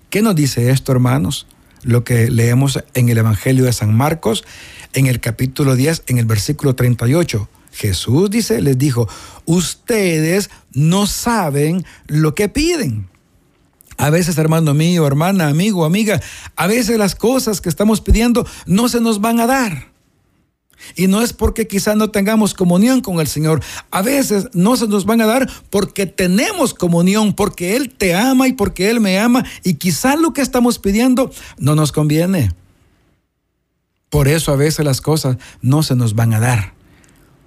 [0.08, 1.46] ¿Qué nos dice esto, hermanos?
[1.84, 4.44] Lo que leemos en el Evangelio de San Marcos,
[4.92, 7.48] en el capítulo 10, en el versículo 38.
[7.72, 9.08] Jesús dice, les dijo,
[9.46, 13.08] ustedes no saben lo que piden.
[13.96, 16.20] A veces, hermano mío, hermana, amigo, amiga,
[16.56, 19.93] a veces las cosas que estamos pidiendo no se nos van a dar.
[20.96, 23.62] Y no es porque quizás no tengamos comunión con el Señor.
[23.90, 28.48] A veces no se nos van a dar porque tenemos comunión, porque Él te ama
[28.48, 29.44] y porque Él me ama.
[29.62, 32.52] Y quizás lo que estamos pidiendo no nos conviene.
[34.10, 36.74] Por eso a veces las cosas no se nos van a dar.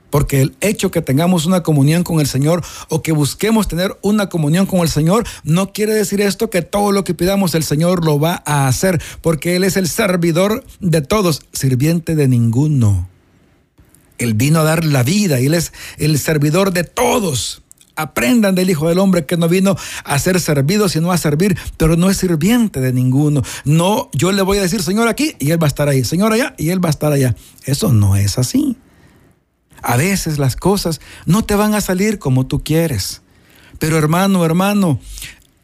[0.09, 4.29] Porque el hecho que tengamos una comunión con el Señor o que busquemos tener una
[4.29, 8.05] comunión con el Señor no quiere decir esto que todo lo que pidamos el Señor
[8.05, 13.07] lo va a hacer, porque Él es el servidor de todos, sirviente de ninguno.
[14.17, 17.61] Él vino a dar la vida y Él es el servidor de todos.
[17.95, 21.97] Aprendan del Hijo del Hombre que no vino a ser servido, sino a servir, pero
[21.97, 23.41] no es sirviente de ninguno.
[23.65, 26.31] No, yo le voy a decir, Señor, aquí y Él va a estar ahí, Señor,
[26.31, 27.35] allá y Él va a estar allá.
[27.65, 28.77] Eso no es así.
[29.81, 33.21] A veces las cosas no te van a salir como tú quieres.
[33.79, 34.99] Pero hermano, hermano,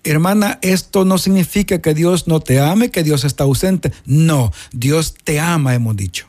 [0.03, 3.91] hermana, esto no significa que Dios no te ame, que Dios está ausente.
[4.05, 6.27] No, Dios te ama, hemos dicho.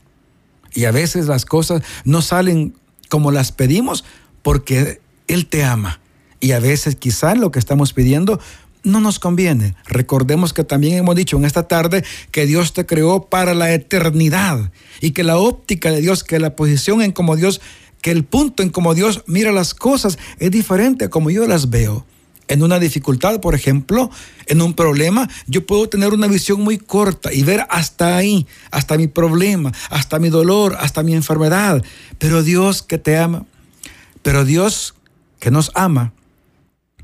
[0.74, 2.74] Y a veces las cosas no salen
[3.08, 4.04] como las pedimos
[4.42, 6.00] porque Él te ama.
[6.40, 8.40] Y a veces quizás lo que estamos pidiendo
[8.82, 9.74] no nos conviene.
[9.86, 14.70] Recordemos que también hemos dicho en esta tarde que Dios te creó para la eternidad
[15.00, 17.60] y que la óptica de Dios, que la posición en como Dios,
[18.02, 21.70] que el punto en como Dios mira las cosas es diferente a como yo las
[21.70, 22.04] veo
[22.48, 24.10] en una dificultad, por ejemplo,
[24.46, 28.96] en un problema, yo puedo tener una visión muy corta y ver hasta ahí, hasta
[28.96, 31.82] mi problema, hasta mi dolor, hasta mi enfermedad.
[32.18, 33.46] Pero Dios que te ama,
[34.22, 34.94] pero Dios
[35.38, 36.12] que nos ama,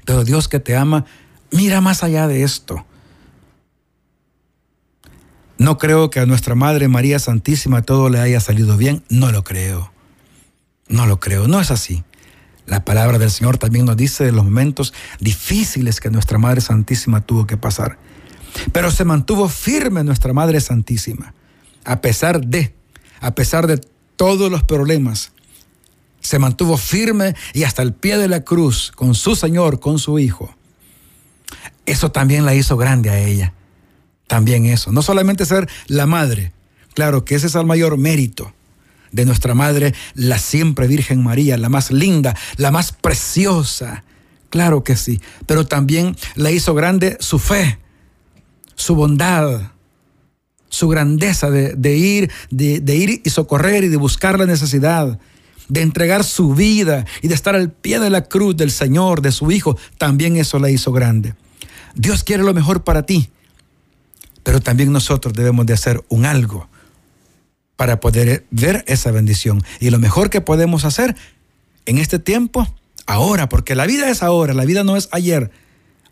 [0.04, 1.06] pero Dios que te ama,
[1.50, 2.84] mira más allá de esto.
[5.58, 9.44] No creo que a nuestra Madre María Santísima todo le haya salido bien, no lo
[9.44, 9.92] creo.
[10.88, 12.02] No lo creo, no es así.
[12.70, 17.20] La palabra del Señor también nos dice de los momentos difíciles que nuestra Madre Santísima
[17.20, 17.98] tuvo que pasar.
[18.70, 21.34] Pero se mantuvo firme nuestra Madre Santísima,
[21.84, 22.72] a pesar de,
[23.20, 23.80] a pesar de
[24.14, 25.32] todos los problemas.
[26.20, 30.20] Se mantuvo firme y hasta el pie de la cruz con su Señor, con su
[30.20, 30.54] Hijo.
[31.86, 33.52] Eso también la hizo grande a ella.
[34.28, 34.92] También eso.
[34.92, 36.52] No solamente ser la madre,
[36.94, 38.54] claro que ese es el mayor mérito
[39.12, 44.04] de nuestra Madre, la siempre Virgen María, la más linda, la más preciosa.
[44.50, 47.78] Claro que sí, pero también la hizo grande su fe,
[48.74, 49.72] su bondad,
[50.68, 55.18] su grandeza de, ir, de, ir y socorrer y de buscar la necesidad,
[55.68, 59.32] de entregar su vida y de estar al pie de la cruz del Señor, de
[59.32, 61.34] su Hijo, también eso la hizo grande.
[61.94, 63.30] Dios quiere lo mejor para ti,
[64.42, 66.69] pero también nosotros debemos de hacer un algo
[67.80, 69.64] para poder ver esa bendición.
[69.78, 71.16] Y lo mejor que podemos hacer
[71.86, 72.68] en este tiempo,
[73.06, 75.50] ahora, porque la vida es ahora, la vida no es ayer.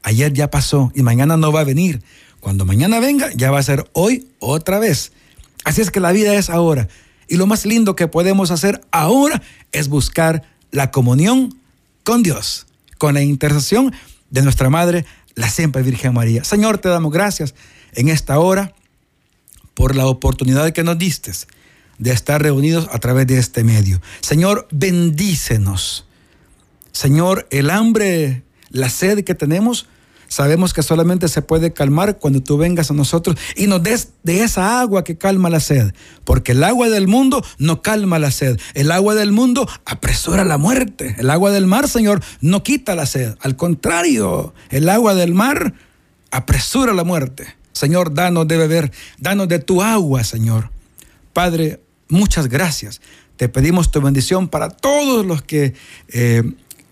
[0.02, 2.02] Ayer ya pasó y mañana no va a venir.
[2.40, 5.12] Cuando mañana venga, ya va a ser hoy otra vez.
[5.64, 6.88] Así es que la vida es ahora.
[7.28, 11.54] Y lo más lindo que podemos hacer ahora es buscar la comunión
[12.02, 12.66] con Dios,
[12.96, 13.92] con la intercesión
[14.30, 15.04] de nuestra Madre,
[15.34, 16.44] la siempre Virgen María.
[16.44, 17.54] Señor, te damos gracias
[17.92, 18.72] en esta hora
[19.78, 21.30] por la oportunidad que nos diste
[21.98, 24.02] de estar reunidos a través de este medio.
[24.22, 26.04] Señor, bendícenos.
[26.90, 29.86] Señor, el hambre, la sed que tenemos,
[30.26, 34.42] sabemos que solamente se puede calmar cuando tú vengas a nosotros y nos des de
[34.42, 35.94] esa agua que calma la sed.
[36.24, 38.58] Porque el agua del mundo no calma la sed.
[38.74, 41.14] El agua del mundo apresura la muerte.
[41.18, 43.36] El agua del mar, Señor, no quita la sed.
[43.42, 45.74] Al contrario, el agua del mar
[46.32, 47.57] apresura la muerte.
[47.78, 50.70] Señor, danos de beber, danos de tu agua, Señor.
[51.32, 53.00] Padre, muchas gracias.
[53.36, 55.74] Te pedimos tu bendición para todos los que
[56.08, 56.42] eh,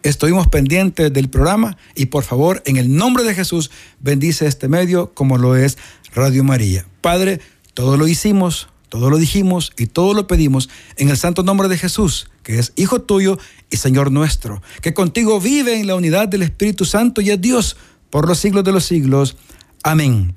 [0.05, 5.13] estuvimos pendientes del programa y por favor, en el nombre de Jesús, bendice este medio
[5.13, 5.77] como lo es
[6.15, 6.87] Radio María.
[7.01, 7.41] Padre,
[7.75, 10.69] todo lo hicimos, todo lo dijimos y todo lo pedimos
[10.99, 15.41] en el santo nombre de Jesús, que es Hijo tuyo y Señor nuestro, que contigo
[15.41, 17.77] vive en la unidad del Espíritu Santo y es Dios
[18.09, 19.37] por los siglos de los siglos.
[19.83, 20.37] Amén.